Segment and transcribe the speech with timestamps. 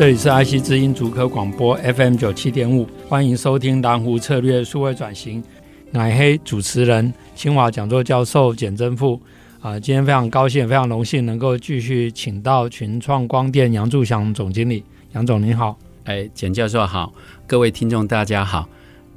[0.00, 5.44] 这里是 IC 之音竹科广播 FM 九七点五，欢迎收听蓝湖策略数位转型。
[5.90, 9.20] 乃黑主持人，清华讲座教授简真富。
[9.60, 14.82] 啊，今天非常高兴，非常荣幸能够继续请到群创光电杨柱祥总经理。
[15.12, 17.12] 杨总您好，哎，简教授好，
[17.46, 18.66] 各位听众大家好。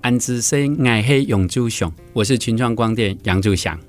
[0.02, 3.80] 安之生爱黑永珠雄，我是群创光电杨柱祥。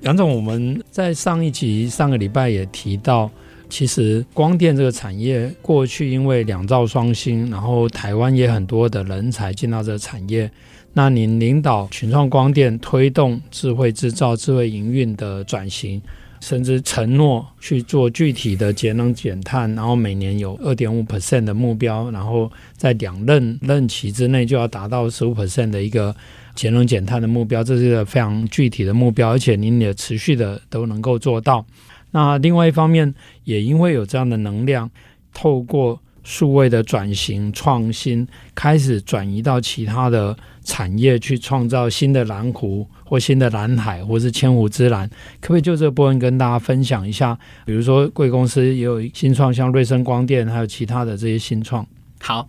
[0.00, 3.30] 杨总，我们在上一集上个礼拜也提到，
[3.74, 10.48] 其实光电这个产业过去因为两兆双星，然后台湾也很多的人才进到这个产业。
[10.92, 16.00] 那您领导群创光电推动智慧制造、智慧营运的转型，
[16.40, 26.14] 甚至承诺去做具体的节能减碳，然后每年有二点五 percent 的目标，然后在两任任期之内就要达到十五 percent 的一个
[26.54, 31.66] 节能减碳的目标，这是一个非常具体的目标，而且您也持续的都能够做到。
[32.14, 33.12] 那另外一方面，
[33.42, 34.88] 也因为有这样的能量，
[35.32, 45.08] 透过数位的转型创新，开始转移到其他的产业去创造新的蓝湖或新的蓝海，或是千湖之蓝，
[45.40, 47.36] 可不可以就这部分跟大家分享一下？
[47.66, 51.84] 比如说贵公司也有新创，像瑞声光电，还有其他的这些新创。
[52.20, 52.48] 好，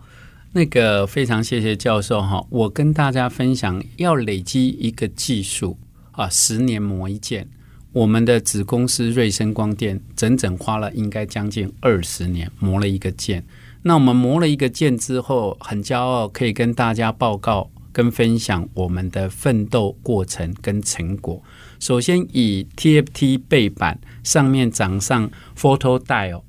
[0.52, 5.75] 那个非常谢谢教授哈，我跟大家分享，要累积一个技术
[6.11, 7.47] 啊，十年磨一剑。
[7.95, 13.41] 我们的子公司瑞声光电整整花了应该将近二十年磨了一个剑。
[13.83, 21.41] 那我们磨了一个剑之后，很骄傲可以跟大家报告跟分享我们的奋斗过程跟成果。
[21.79, 26.41] 首先以 TFT 背板上面长上 Photo Diode，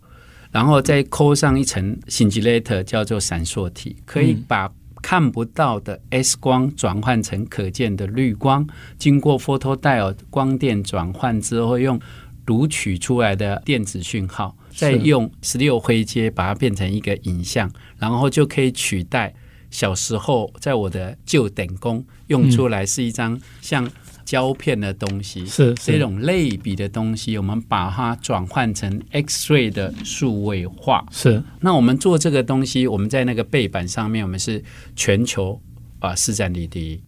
[0.51, 4.69] 然后再扣上一层 Scintillator 叫做闪烁体，可以把
[5.07, 8.67] 看不到的 S 光转换成可见的绿光，
[8.99, 12.01] 经过 Photo Diode 光电转换之后，用
[12.45, 14.57] 读取出来的电子讯号。
[14.75, 19.33] 再用十六灰阶把它变成一个影像，然后就可以取代
[19.71, 23.89] 小时候在我的旧等工用出来是一张像
[24.27, 31.07] 胶片的东西，是这种类比的东西，我们把它转换成 X-ray 的数位化。
[31.11, 34.63] 是，那我们做这个东西，我们在那个背板上面，我们是
[34.95, 35.59] 全球
[36.01, 37.01] 啊市占率第一。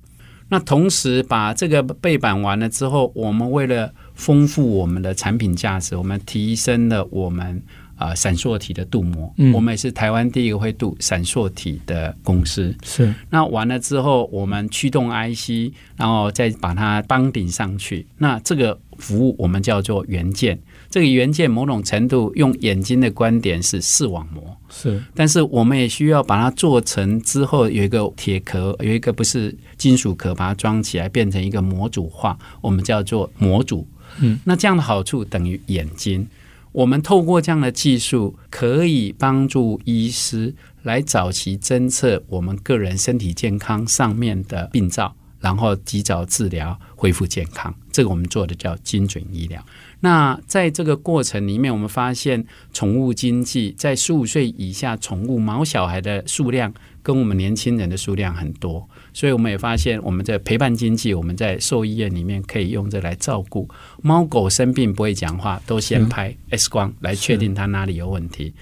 [0.51, 7.63] 那同时把这个背板完了之后，我们为了丰富我们的产品价值，我们提升了我们
[7.99, 9.31] 啊闪烁体的镀膜。
[9.37, 12.75] 嗯，我们也是台湾第一个会镀闪烁体的公司。
[12.83, 18.07] 是，那完了之后，我们驱动 IC，然后再把它帮顶上去。
[18.17, 20.59] 那这个服务我们叫做元件。
[20.91, 24.57] 这个元件某种程度用眼睛的观点是视网膜。
[24.71, 33.87] 是，但是我们也需要把它做成之后有一个铁壳，有一个不是金属壳，把它装起来变成一个模组化，我们叫做模组。
[34.21, 36.27] 嗯，那这样的好处等于眼睛。
[36.73, 47.75] 我们透过这样的技术，可以帮助医师来早期侦测我们个人身体健康上面的病灶，然后及早治疗，恢复健康。
[47.91, 49.61] 这个我们做的叫精准医疗。
[50.01, 56.73] 那在这个过程里面，我们发现宠物经济在十五岁以下宠物毛小孩的数量
[57.09, 63.67] 跟我们年轻人的数量很多，所以我们也发现我们在陪伴经济，我们在兽医院里面可以用这来照顾
[64.03, 68.53] 猫狗生病不会讲话，都先拍 X 光来确定它哪里有问题。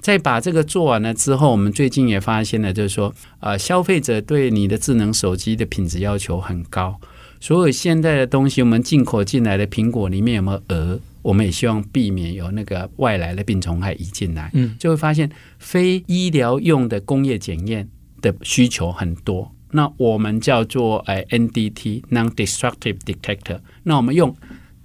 [0.00, 7.00] 在把这个做完了之后，我们最近也发现了，就是说，呃，消费者对你的智能手机的品质要求很高。
[7.40, 11.00] 所有现在的东西，我们进口进来的苹果里面有没有蛾？
[11.28, 14.50] 我们也希望避免有那个外来的病虫害移进来。
[14.54, 17.86] 嗯，就会发现非医疗用的工业检验
[18.22, 19.54] 的需求很多。
[19.72, 23.60] 那我们叫做哎 NDT（Non-Destructive Detector）。
[23.82, 24.34] 那我们用。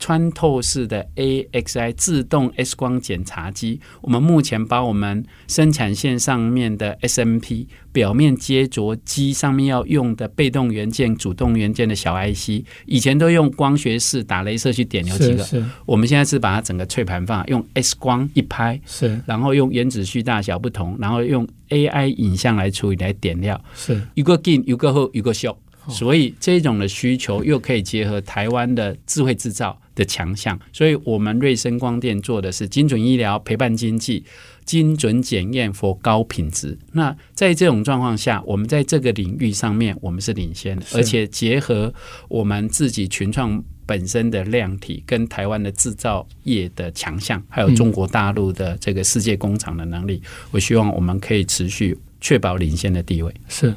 [0.04, 25.58] 穿透式的 AXI 自动 X 光检查机，我们目前把我们生产线上面的 SMP 表面接着机上面要用的被动元件、主动元件的小 IC，以前都用光学式打镭射去点有几个，我们现在是把它整个脆盘放，用 X 光一拍，是，然后用原子序大小不同，然后用 AI 影像来处理来点料，是，一个进，一个后，一个小。
[25.90, 34.24] 所以这种的需求又可以结合台湾的智慧制造的强项，所以我们瑞声光电做的是精准医疗、陪伴经济、
[34.64, 36.78] 精准检验 for 高品质。
[36.94, 41.94] 那在这种状况下，我们在这个领域上面我们是领先的，而且结合
[42.28, 50.22] 我们自己群创本身的量体跟台湾的制造业的强项，还有中国大陆的这个世界工厂的能力，
[50.52, 53.34] 我希望我们可以持续确保领先的地位。
[53.50, 53.76] 是，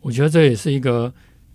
[0.00, 1.12] 我觉得这也是一个。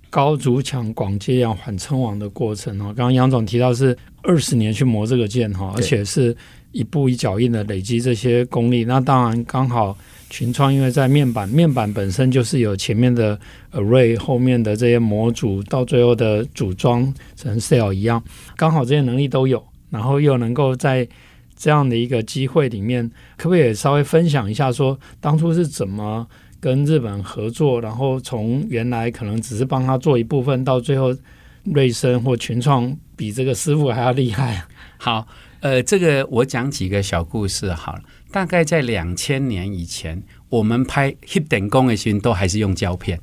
[0.09, 2.85] 高筑墙、广结阳、缓称王的过程哦。
[2.95, 6.35] 刚刚杨总提到是二十年去磨这个剑哈，而且是
[6.71, 8.83] 一步一脚印的累积这些功力。
[8.83, 9.97] 那当然刚好
[10.29, 13.39] 群创因为在面板，面板本身就是有前面的
[13.71, 18.21] array，后面的这些模组，到最后的组装成 cell 一样，
[18.55, 21.07] 刚好这些能力都有，然后又能够在
[21.55, 26.27] 这样的一个机会里面，可不可以稍微分享一下说当初是怎么？
[26.67, 31.15] 跟日本合作，然后从原来可能只是帮他做一部分，到最后
[31.63, 34.61] 瑞声或群创比这个师傅还要厉害。
[34.97, 35.25] 好，
[35.61, 38.01] 呃，这个我讲几个小故事好了。
[38.33, 43.17] 大概在两千年以前，我们拍 HIP 点工的时候都还是用胶片。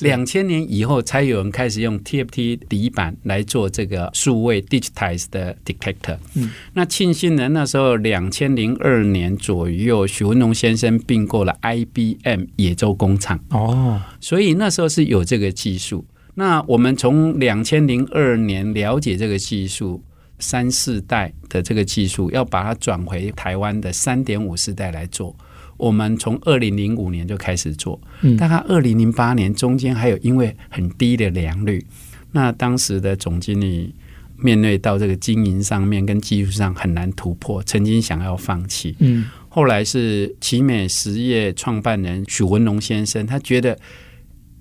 [0.00, 6.18] 两千年以后，才有人开始用 TFT 底板来做这个数位 digitized 的 detector。
[6.34, 13.38] 嗯，那庆幸呢那时候，两千零二年左右，许文龙先生并购了 IBM 野洲工厂。
[13.50, 16.04] 哦，所以那时候是有这个技术。
[16.34, 20.02] 那我们从两千零二年了解这个技术，
[20.38, 25.34] 三四代的这个技术，要把它转回台湾的三点五世代来做。
[25.76, 28.00] 我们从二零零五年就开始做，
[28.38, 31.84] 大概二零零八年中间还有因为很低的良率，
[32.32, 33.94] 那当时的总经理
[34.36, 38.94] 面对到这个经营上面跟技术上很难突破，曾经想要放弃。
[38.98, 43.78] 嗯，后来是奇美实业创办人许文龙先生，他觉得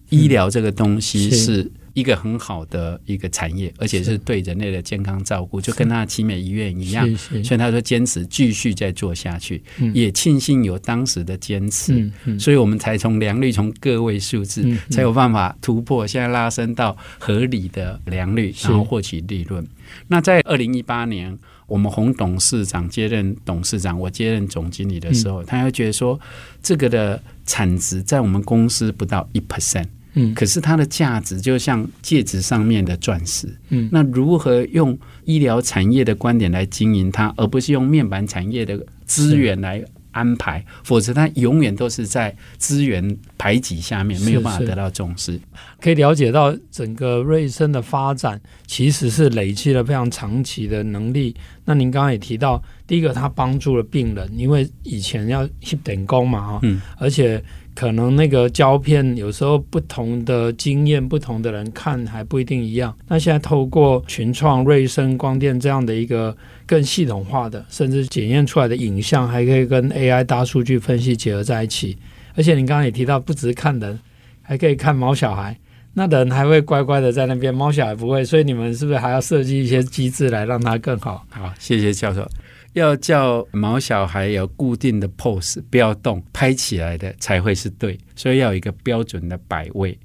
[0.10, 1.72] 医疗这个东西是。
[1.96, 7.08] 一个很好的一个产业，而且是对人类的健康照顾，就跟他的奇美医院一样。
[7.18, 9.64] 所以他说坚持继续再做下去，
[9.94, 19.66] 也庆幸有当时的坚持，所以我们才从良率从个位数字才有办法突破，现在拉升到合理的良率，然后获取利润。
[20.08, 26.20] 那在二零一八年，我们洪董事长接任董事长，我接任总经理的时候，他会觉得说，
[26.62, 29.88] 这个的产值在我们公司不到一 percent。
[30.16, 33.48] 嗯，可是它的价值就像戒指上面的钻石。
[33.70, 40.66] 嗯，那如何用医疗产业的观点来经营它，而不是用面板产业的资源来安排？
[40.84, 45.38] 否则它永远都是在资源排挤下面，没有办法得到重视。
[45.82, 51.36] 可以了解到，整个瑞声的发展其实是累积了非常长期的能力。
[51.66, 57.44] 那您刚刚也提到，第一个，它帮助了病人，因为以前要去等工嘛，哈，嗯，而且。
[57.76, 62.96] 可能那个胶片有时候不同的经验，不同的人看还不一定一样。
[63.10, 66.36] 那现在透过群创、瑞声光电这样的一个
[66.66, 71.98] 更系统化的，甚至检验出来的影像，还可以跟 AI 大数据分析结合在一起。
[72.36, 74.00] 而且你刚刚也提到，不只是看人，
[74.42, 75.58] 还可以看猫小孩。
[75.98, 78.24] 那人还会乖乖的在那边，猫小孩不会。
[78.24, 81.26] 所以你们是不是还要设计一些机制来让它更好？
[81.30, 82.28] 好，谢谢教授。
[82.76, 89.98] 要叫毛小孩有固定的 pose，不要动，拍起来的才会是对，所以要有一个标准的摆位。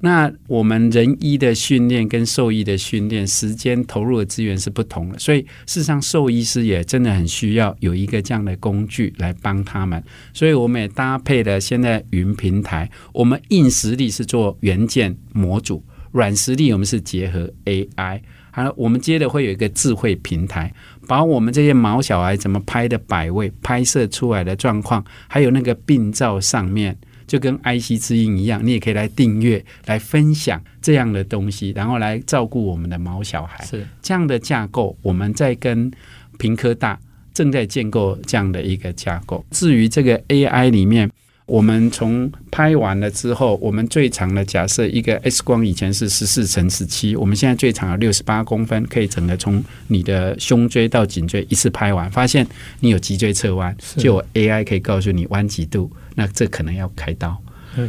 [0.00, 10.02] 那我们人医的训练跟兽医的训练，时间投入的资源是不同的，所以事实上兽医师也真的很需要有一个这样的工具来帮他们。
[10.32, 15.82] 所以我们也搭配了现在云平台，我们硬实力是做元件模组，
[16.12, 18.20] 软实力我们是结合 AI。
[18.54, 20.72] 好，我们接着会有一个智慧平台，
[21.08, 26.96] 把我们这些毛小孩怎么拍的摆位、拍摄出来的状况，还有那个病灶上面，
[27.26, 33.64] 就跟 IC 之音一样，你也可以来订阅、来分享这样的东西，然后来照顾我们的毛小孩。
[33.64, 35.90] 是这样的架构，我们在跟
[36.38, 36.96] 平科大
[37.32, 39.44] 正在建构这样的一个架构。
[39.50, 41.10] 至于这个 AI 里面。
[41.46, 52.46] 我们从拍完了之后，我们最长的假设一个 X 光以前是十四乘十七，我们现在最长的六十八公分，可以整个从你的胸椎到颈椎一次拍完，发现
[52.80, 57.38] 你有脊椎侧弯，就有 AI 可以告诉你弯几度，那这可能要开刀。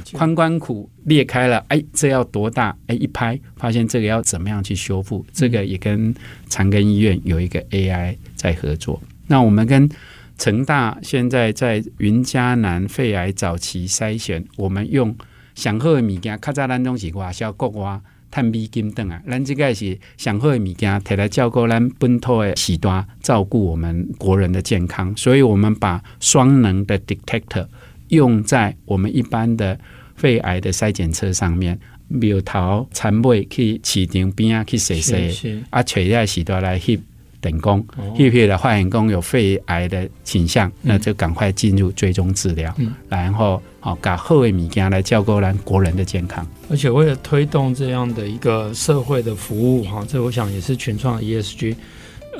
[0.04, 2.76] 髋关骨裂开了，哎，这要多大？
[2.88, 5.26] 哎，一拍发现这个要怎么样去修复？
[5.32, 6.14] 这个也跟
[6.50, 9.02] 长庚医院有一个 AI 在合作。
[9.28, 9.90] 那我们跟
[10.38, 15.16] 成大现在在云嘉南肺癌早期筛选，我们用
[15.56, 18.00] 上好的物件，较早咱拢是外销国外
[18.30, 27.66] 探美金等啊，咱这个是上好的物件，摕来照顾咱本土的时段，照顾我们国人的健康，所以我们把双能的 detector
[28.10, 29.80] 用在我们一般的
[30.16, 37.00] 肺癌的筛检车上面，苗头残尾去市场边啊去洗洗，啊，找在时代来翕
[37.46, 37.86] 电工，
[38.16, 46.46] 翕翕的化验工有肺癌的倾向，嗯、那就赶快进入追踪治疗，嗯、然后好搞后的物件来照顾咱国人的健康。
[46.70, 51.76] 而且为了推动这样的一个社会的服务，哈，这我想也是群创的 ESG。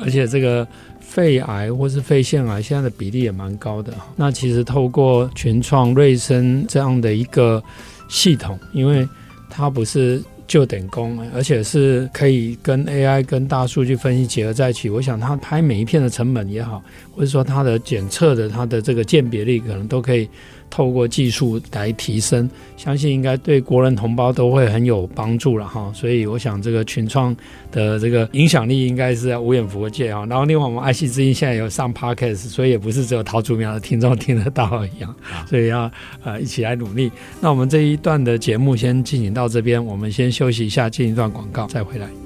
[0.02, 0.66] 而且这个
[1.00, 7.62] 肺癌或是肺腺癌现在的比例也蛮高的，那其实透过群创瑞生这样的一个
[8.08, 9.08] 系统，因为
[9.48, 14.88] 它不是就等功，而且是可以跟 AI 跟大数据分析结合在一起。
[14.88, 20.28] 我想它拍每一片的成本也好，或者说它的检测的它的这个鉴别力，可能都可以。
[20.76, 25.90] 透过技术来提升，相信应该对国人同胞都会很有帮助了哈。
[25.94, 27.34] 所以我想这个群创
[27.72, 30.26] 的这个影响力应该是无远佛界啊。
[30.26, 35.16] 然后另外我们爱惜之音现在有上 Podcast，所以也不是只有桃竹苗的听众听得到而已啊。
[35.48, 35.90] 所以要
[36.22, 37.10] 呃一起来努力。
[37.40, 42.25] 那我们这一段的节目先进行到这边，我们先休息一下，进一段广告再回来。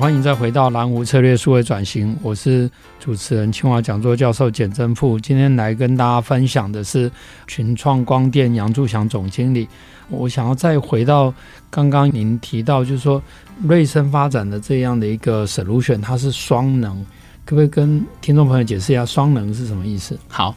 [0.00, 5.20] 欢迎再回到蓝湖策略数位转型，我是主持人清华讲座教授简正富。
[5.20, 7.12] 今天来跟大家分享的是
[7.46, 9.68] 群创光电杨柱祥总经理。
[10.08, 11.32] 我想要再回到
[11.68, 13.22] 刚刚您提到，就是说
[13.62, 17.04] 瑞声发展的这样的一个 solution，它是双能，
[17.44, 20.18] 可不可以跟听众朋友解释一下双能是什么意思？
[20.28, 20.56] 好。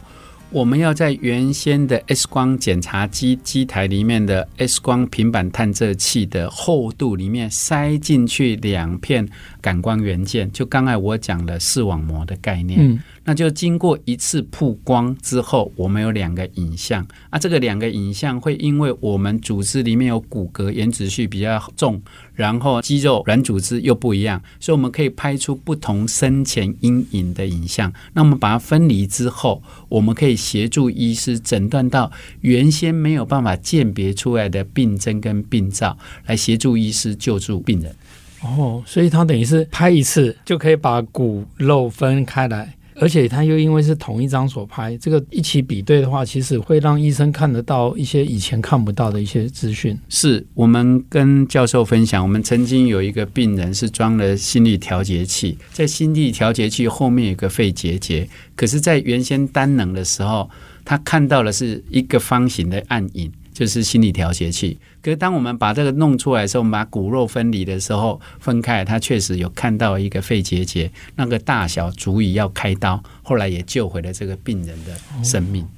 [0.54, 9.28] 我们要在原先的 X 光检查机机台里面的 X 光平板探测器的厚度里面塞进去两片
[9.64, 12.78] 感光元件，就刚才我讲的视网膜的概念。
[12.78, 22.02] 嗯那就经过一次曝光之后，我们有两个影像啊，这个两个影像会因为我们组织里面有骨骼延迟序比较重，
[22.34, 27.90] 然后肌肉软组织又不一样，所以我们可以拍出不同深浅阴影的影像。
[28.12, 37.96] 那我们把它分离之后，我们可以协助医师诊断到原先没有办法鉴别出来的病征跟病灶，来协助医师救助病人。
[38.44, 42.74] 哦，所以它等于是拍一次就可以把骨肉分开来。
[42.96, 49.98] 而且它又因为是同一张所拍，这个一起比对的话，其实会让医生看得到一些以前看不到的一些资讯。
[50.08, 60.48] 是我们跟教授分享，我们曾经有一个病人是装了心力调节器，在心力调节器后面有个肺结节，可是，在原先单能的时候，
[60.84, 63.32] 他看到的是一个方形的暗影。
[63.54, 75.62] 就是心理调节器，可是当我们把这个弄出来的时候，我们把骨肉分离的时候，分开，他确实有看到一个肺结节，那个大小足以要开刀，后来也救回了这个病人的生命。
[75.62, 75.68] 哦，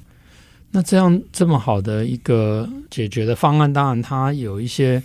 [0.71, 5.01] 那这样这么好的一个解决的方案，当然它有一些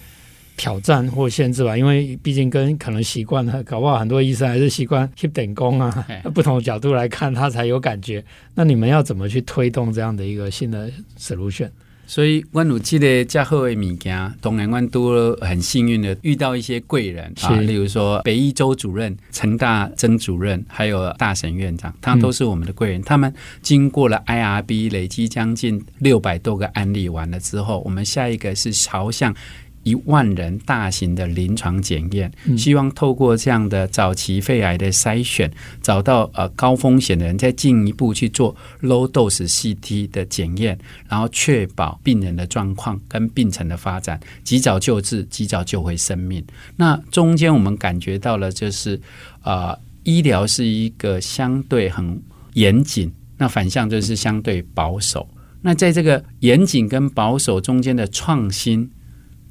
[0.57, 8.25] 挑战或限制吧，因为毕竟跟可能习惯了，搞不好很多医生还是习惯去点工啊，不同的角度来看，他才有感觉。
[8.55, 11.69] 那你们要怎么去推动这样的一个新的 solution？
[12.07, 23.01] 所以，我有记得加贺的物件，当然阮都很幸运的遇到一些贵人啊，例如说北医周主任、陈大曾主任，还有大神院长，他们都是我们的贵人。
[23.01, 23.33] 嗯、他们
[23.63, 29.35] 经过了 IRB 累积将近六百多个案例完了之后，我们下一个是朝向。
[29.85, 46.45] 一万人大型的临床检验，希望透过这样的早期肺癌的筛选，找到呃高风险的人，再进一步去做 low dose CT 的检验，然后确保病人的状况跟病程的发展，及早救治，及早救回生命。
[46.77, 49.01] 那中间我们感觉到了，就是
[49.43, 52.23] 呃医疗是一个相对很
[52.55, 55.29] 严谨，那反向就是相对保守。
[55.63, 58.91] 那在这个严谨跟保守中间的创新。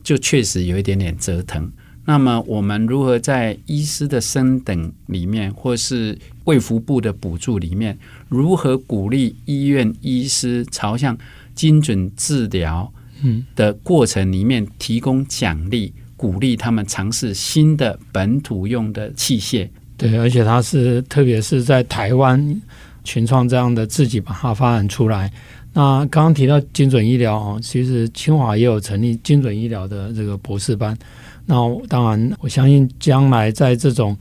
[0.03, 1.71] 就确实有一点点折腾。
[2.03, 11.15] 那么，我们如何在医师的升等里面，或是卫福部的补助里面，如何鼓励医院医师朝向
[11.53, 12.91] 精准治疗
[13.55, 19.69] 的过程里面提供奖励，鼓励他们尝试新的本土用的器械？
[19.95, 22.61] 对，而且它是特别是在台湾
[23.03, 25.31] 群创这样的自己把它发展出来。
[25.73, 30.97] 那刚刚提到精准医疗啊，其实清华也有成立精准医疗的这个博士班。
[31.45, 31.55] 那
[31.87, 34.17] 当然，我相信将来在这种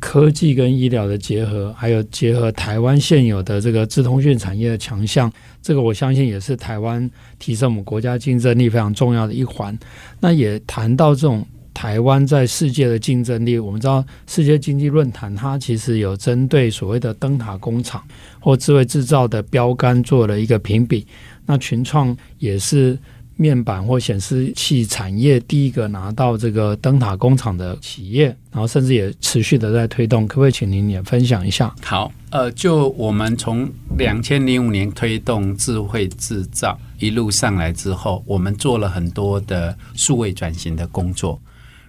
[0.00, 5.30] 科技跟医疗的结合，还有结合台湾现有的这个资通讯产业的强项，
[5.62, 9.78] 这个我相信也是台湾提升我们国家竞争力非常重要的一环。
[10.20, 11.46] 那也谈到这种。
[11.74, 18.02] 台湾在世界的竞争力，我们知道世界经济论坛它其实有针对所谓的灯塔工厂
[18.40, 21.04] 或智慧制造的标杆做了一个评比。
[21.44, 22.96] 那群创也是
[23.36, 31.74] 面板或显示器产业第一个拿到这个灯塔工厂的企业，然后甚至也持续的在推动，可不可以请您也分享一下？
[31.82, 41.38] 好，呃，就我们从两千零五年推动智慧制造一路上来之后，我们做了很多的数位转型的工作。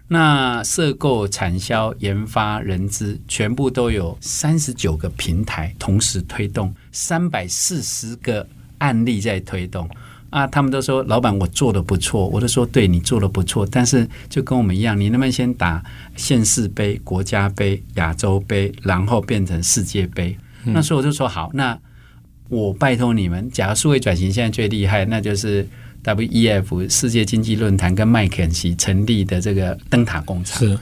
[0.07, 8.47] 那设购、产销、研发、人资，全部都有三十九个平台同时推动，三百四十个
[8.77, 9.89] 案例在推动
[10.29, 10.45] 啊！
[10.45, 15.83] 他们都说老板，我做的不错，我都说对，你做的不错，但是就跟我们一样，你能不能先打
[16.15, 20.37] 县市杯、国家杯、亚洲杯，然后变成世界杯？
[20.65, 21.75] 嗯、那所以我就说好，那
[22.49, 25.67] 我拜托你们，假如数位转型现在最厉害，那就是。
[26.13, 30.77] WEF 世界经济论坛跟麦肯锡成立的这个灯塔工厂是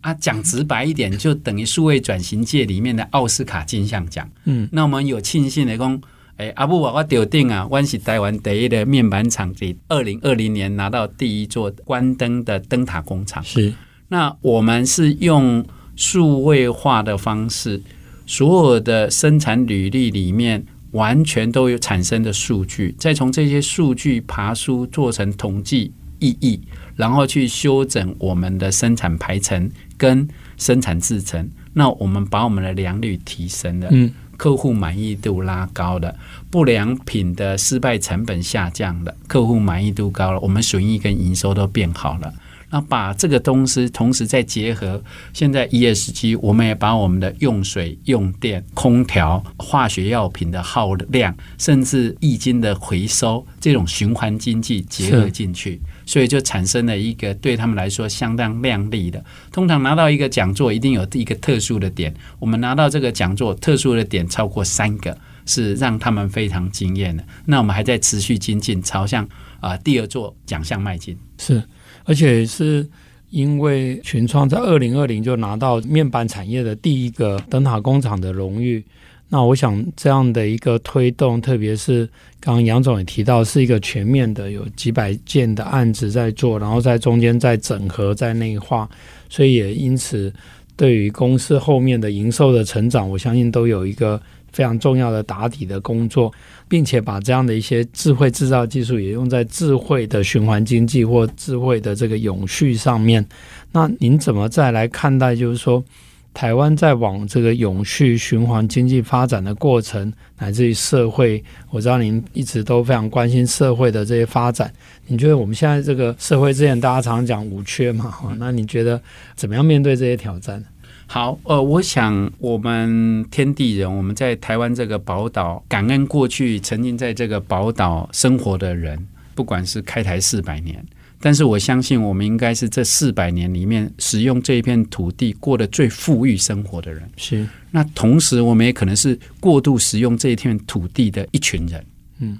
[0.00, 4.30] 啊，讲直白一点，就等于数位转型界里面的奥斯卡金像奖。
[4.44, 6.00] 嗯，那我们有庆幸的讲，
[6.36, 13.42] 哎，阿布瓦我丢定啊，湾是台湾第一的面板厂，在二零二零年拿到第一座关灯的灯塔工厂。
[13.42, 13.74] 是，
[14.06, 15.66] 那我们是用
[15.96, 17.82] 数位化的方式，
[18.24, 20.64] 所有的生产履历里面。
[20.92, 26.60] 完全都有产生的数据，再从这些数据爬梳做成统计意义，
[26.96, 30.26] 然后去修整我们的生产排程跟
[30.56, 31.48] 生产制程。
[31.74, 36.16] 那我们把我们的良率提升了，嗯，客户满意度拉高了，
[36.50, 42.32] 不良品的失败成本下降了，客户满意度高了，我们损益跟营收都变好了。
[42.70, 59.24] 那把这个东西同时再结合，现在 ESG，我们也把我们的用水、用电、空调、化学药品的耗量，甚至易经的回收这种循环经济结合进去，所以就产生了一个对他们来说相当亮丽的。
[59.50, 62.14] 通常拿到一个讲座，一定有一个特殊的点。
[62.38, 67.24] 我们拿到这个讲座，特殊的点超过三个，是让他们非常惊艳的。
[67.46, 69.26] 那我们还在持续精进，朝向
[69.60, 71.16] 啊、第二座奖项迈进。
[71.38, 71.62] 是。
[72.08, 72.86] 而且是
[73.28, 78.82] 因为群创在二零二零就拿到面板产业的第一个灯塔工厂的荣誉，
[79.28, 82.08] 那我想这样的一个推动，特别是
[82.40, 88.88] 刚刚杨总也提到，是一个全面的，有几百件的案子在做，然后在中间在整合、在内化，
[89.28, 90.32] 所以也因此
[90.78, 94.18] 对于公司后面的营收的成长，我相信都有一个。
[94.52, 96.32] 非常重要的打底的工作，
[96.68, 103.24] 并且把这样的一些智慧制造技术也用在智慧的循环经济或智慧的这个永续上面。
[103.72, 105.36] 那您怎么再来看待？
[105.36, 105.84] 就是说，
[106.32, 114.72] 台湾在往这个永续循环经济发展的过程，乃至于社会，我知道您一直都非常关心社会的这些发展。
[115.06, 118.14] 你觉得我们现在这个社会之前大家常常讲五缺嘛？
[118.38, 119.00] 那你觉得
[119.36, 120.64] 怎么样面对这些挑战？
[121.10, 130.84] 好，呃，我想我们天地人，我们在台湾这个宝岛，感恩过去曾经在这个宝岛生活的人，不管是开台四百年，
[131.18, 137.10] 但是我相信我们应该是这四百年里面使用这一片土地过得最富裕生活的人。
[137.16, 141.82] 是，那同时我们也可能是过度使用这一片土地的一群人。
[142.18, 142.38] 嗯，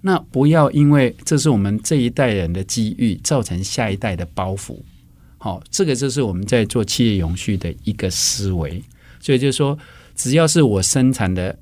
[0.00, 4.76] 那不要因为这是我们这一代人的机遇，造成下一代的包袱。
[5.42, 8.82] 好，这个就是我们在做企业永续的一个思维。
[9.20, 9.78] 所以就是说，
[10.14, 11.58] 只要是我生产的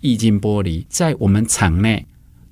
[0.00, 2.06] 液晶玻璃，在我们厂内，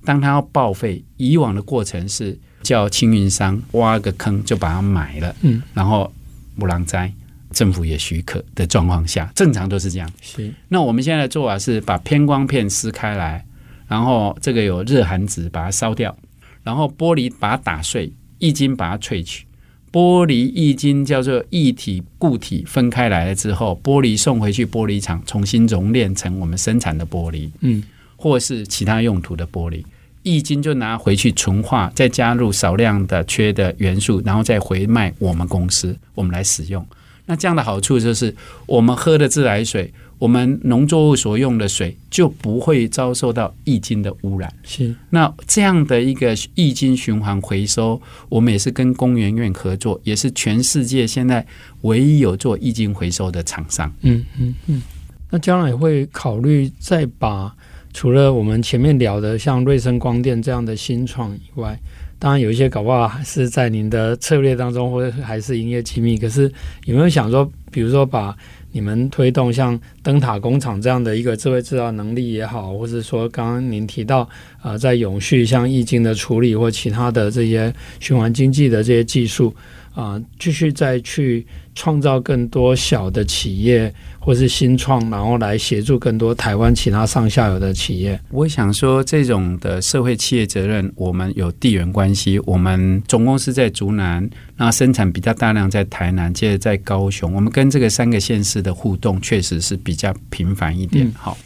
[0.05, 6.13] 当它要报废，以往的过程是叫清运商挖个坑就把它埋了，嗯，然后
[6.59, 7.11] 不让灾，
[7.51, 10.07] 政府也许可的状况下，正常都是这样。
[10.21, 10.53] 是。
[10.69, 13.43] 那我们现在的做法是把偏光片撕开来，
[13.87, 16.15] 然后这个有热含纸把它烧掉，
[16.61, 19.45] 然后玻璃把它打碎，液晶把它萃取。
[19.91, 27.83] 玻璃易晶叫做一体固体分开来了之后，玻璃送回去玻璃厂重新熔炼成我们生产的玻璃，嗯，
[28.15, 29.83] 或是其他用途的玻璃，
[30.23, 36.85] 易晶就拿回去纯化，再加入少量的缺的元素，然后再回卖我们公司，我们来使用。
[37.25, 38.33] 那这样的好处就是，
[38.65, 39.93] 我们喝的自来水。
[40.21, 44.53] 我们农作物所用的水就不会遭受到易经的污染。
[44.61, 51.43] 是，那这样的一个易经循环回收，我们也是跟工研院合作，也是全世界现在
[51.81, 53.91] 唯一有做易经回收的厂商。
[54.01, 54.83] 嗯嗯嗯。
[55.31, 57.51] 那将来会考虑再把
[57.91, 61.75] 除了我们前面聊的像瑞声光电这样的新创以外，
[62.21, 66.19] 当然有一些搞不好还是在您的策略当中，或者还是营业机密。
[66.19, 66.43] 可是
[66.85, 68.37] 有没有想说，比如说把
[68.71, 74.19] 你们推动像灯塔工厂这样的一个智慧制造能力也好，或者说刚刚您提到
[74.59, 79.51] 啊、呃，在永续像易经的处理或其他的这些循环经济的这些技术
[79.93, 88.19] 啊、呃，继续再去创造更多小的企业或是新创，然后来协助更多台湾其他上下游的企业。
[88.29, 101.11] 我想说，这种的社会企业责任，我们有地缘关系，我们总公司在竹南，那生产比较大量在台南，接着在高雄，我们跟这个三个县市的互动确实是比较频繁一点。
[101.17, 101.43] 好、嗯，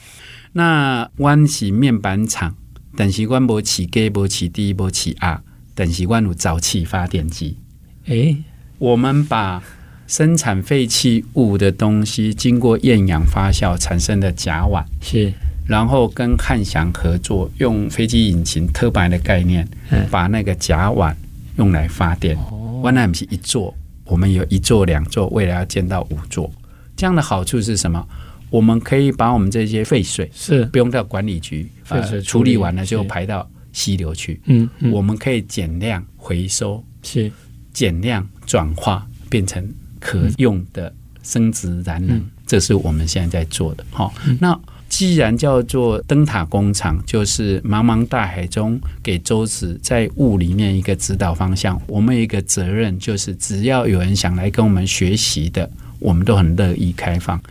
[0.54, 2.56] 那湾喜面板厂，
[2.96, 5.42] 等习关博起 G 博起第一波起啊
[5.74, 7.58] 等习关有沼气发电机。
[8.06, 8.38] 诶，
[8.78, 9.62] 我们把
[10.08, 15.34] 生产废弃物的东西经过厌氧发酵产生的甲烷，是，
[15.68, 19.68] 然后跟汉翔合作，用飞机引擎特白的概念，
[20.12, 21.14] 把那个甲烷
[21.58, 22.38] 用来发电。
[22.84, 26.52] 湾南是一座，我们有一座两座，未来要建到五座。
[26.96, 28.08] 这样的好处是什么？
[28.52, 34.40] 我们可以把我们这些废水是不用到管理局废水处理完了就排到溪流去。
[34.46, 36.84] 嗯，嗯，我们可以减量回收。
[37.02, 37.32] 是。
[37.76, 39.62] 减量转化变成
[40.00, 43.84] 可用的生殖燃能，嗯，这是我们现在在做的。
[43.92, 44.58] 好，嗯，那
[44.88, 51.80] 既然叫做灯塔工厂，就是茫茫大海中给舟子在雾里面一个指导方向。
[51.86, 57.42] 我们有一个责任，就是只要有人想来跟我们学习的，我们都很乐意开放。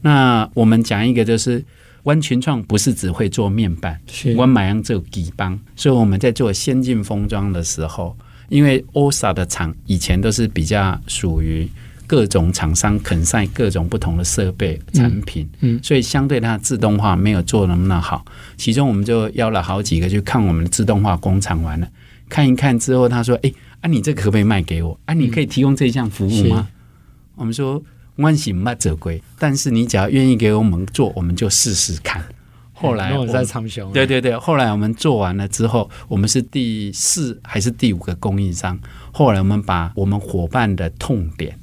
[0.00, 1.62] 那我们讲一个，就是
[2.04, 4.00] 湾群创不是只会做面板，
[4.36, 8.16] 湾买样做底帮，所以我们在做先进封装的时候。
[8.48, 11.68] 因为 OSA 的厂以前都是比较属于
[12.06, 18.24] 各种厂商肯晒各种不同的设备产品，嗯，所以相对它自动化没有做那么那好。
[18.56, 21.88] 其中我们就邀了好几个去看我们的自动化工厂，完了
[22.28, 24.98] 看一看之后，他说：“哎，啊，你这可不可以卖给我？
[25.06, 26.68] 啊，你可以提供这项服务吗？”
[27.34, 27.82] 我们说
[28.16, 32.24] ：“万喜不折归，但是你只要愿意给我们做，我们就试试看。”
[32.78, 34.36] 后来我在长雄，对对对。
[34.36, 38.78] 后来我们做完了之后，我们是第四还是第五个供应商？
[39.12, 41.58] 后来我们把我们伙伴的痛点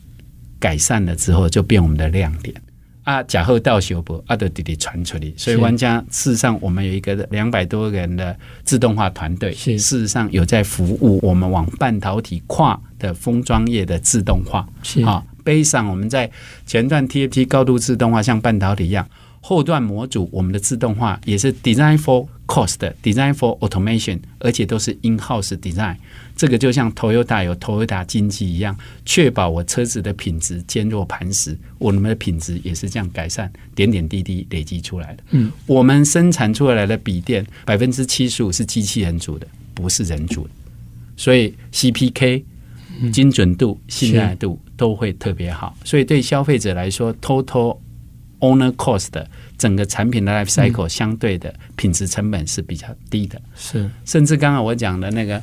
[0.60, 2.56] 改善了之后，就变我们的亮点
[3.04, 3.22] 啊！
[3.24, 14.68] 假后到修博阿德弟弟传出去，所以玩家事实上我们有一个两百多个人的自动化团队，事实上有在服务我们往半导体跨的封装业的自动化。
[15.06, 16.32] 啊，背上我们在
[16.66, 19.08] 前段 TFT 高度自动化，像半导体一样。
[19.46, 25.98] 后段模组，我们的自动化也是 design for cost，design for automation，而且都是 in-house design。
[26.34, 31.58] 这个就像 Toyota 有 Toyota 经济一样，确保我车子的品质坚若磐石。
[31.78, 35.24] 我们的品质也是这样改善，点点滴滴累积出来的。
[35.32, 40.52] 嗯，我们生产出来的笔电百分之七十五是机器人组的，不是人组的，
[41.18, 42.44] 所以 CPK
[43.12, 45.76] 精准度、信赖度都会特别好。
[45.84, 47.78] 所以对消费者来说，total
[48.44, 49.26] Owner cost 的
[49.58, 53.90] 整个产品的 life cycle 相对的品质成本是比较低的，是。
[54.04, 55.42] 甚至刚刚我讲的那个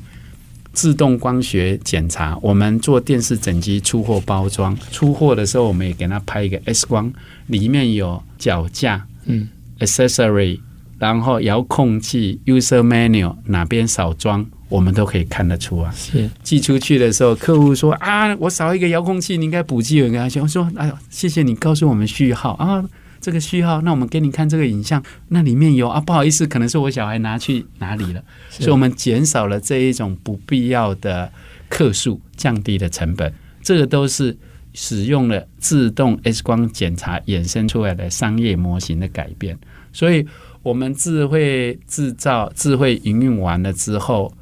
[0.74, 7.10] 自动光学检查，我们做电视整机出货包装，出货的时候我们也给他拍一个 X 光，
[7.46, 10.60] 里面有脚架，嗯，accessory，
[11.00, 15.90] 然后遥控器，user manual 哪边少装，我们都可以看得出啊。
[15.96, 20.02] 是寄出去的时候，客户说啊，我少一个遥控器，你应该补寄。
[20.02, 22.84] 我跟他讲，我说哎呦，谢谢你告诉我们序号啊，
[23.18, 31.32] 这个序号，那我们给你看这个影像，那里面有啊，不好意思，可能是我小孩拿去哪里了，所以我们减少了这一种不必要的
[31.70, 33.32] 客数，降低了成本，
[33.62, 34.36] 这个都是
[34.74, 39.58] 使用了自动 X 光检查衍生出来的商业模型的改变，
[39.94, 40.26] 所以。
[40.62, 44.32] 我们智慧制造、智慧营运完了之后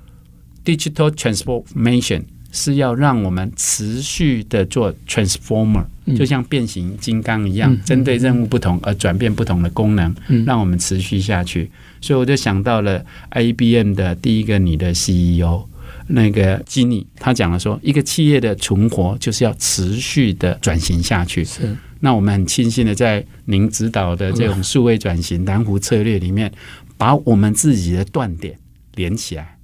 [0.64, 5.84] ，digital transformation 是要让我们持续的做 transformer，
[6.16, 11.70] 就像变形金刚一样，针对任务不同而转变不同的功能，让我们持续下去。
[12.00, 15.62] 所以我就想到了 IBM 的第一个你的 CEO，
[16.06, 21.44] 那个基尼，他讲了说，一个企业的存活就是要持续的转型下去。
[21.44, 21.76] 是。
[22.00, 26.52] 那我们很庆幸的，在您指导的这种数位转型南湖策略里面，
[26.96, 28.58] 把我们自己的断点
[28.94, 29.58] 连起来，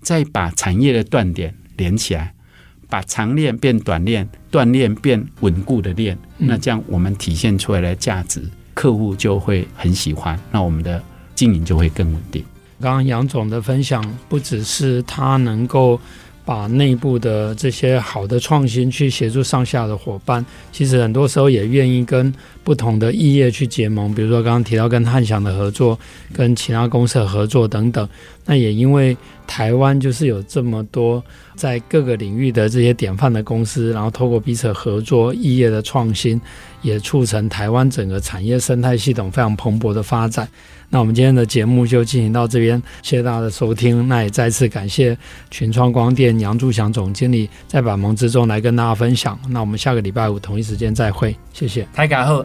[0.00, 2.34] 再把产业的断点连起来，
[2.88, 6.16] 把长链变短链，断链变稳固的链。
[6.38, 11.02] 那这样我们体现出来的价值，客户就会很喜欢，那我们的
[11.34, 12.44] 经营就会更稳定。
[12.80, 16.00] 刚刚杨总的分享，不只是他能够。
[16.50, 25.98] 把内部的这些好的创新去协助上下的伙伴，其实很多时候也愿意跟不同的异业去结盟，比如说刚刚提到跟汉翔的合作，
[26.32, 28.08] 跟其他公司的合作等等。
[28.44, 31.22] 那也因为台湾就是有这么多
[31.54, 36.40] 在各个领域的这些典范的公司，然后透过彼此合作、异业的创新，
[36.82, 40.48] 也促成台湾整个产业生态系统非常蓬勃的发展。
[40.92, 44.08] 那我们今天的节目就进行到这边，谢谢大家的收听。
[44.08, 45.16] 那也再次感谢
[45.48, 49.38] 群创光电杨柱祥总经理在百忙之中来跟大家分享。
[49.48, 51.86] 那我们下个礼拜五同一时间再会，谢谢。
[51.94, 52.44] 大家好，